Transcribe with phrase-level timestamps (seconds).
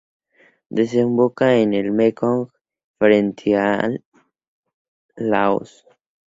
[0.77, 2.49] Desemboca en el Mekong
[2.97, 3.87] frente a
[5.15, 5.85] Laos.